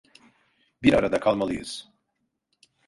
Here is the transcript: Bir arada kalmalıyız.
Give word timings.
Bir 0.83 0.93
arada 0.93 1.19
kalmalıyız. 1.19 1.91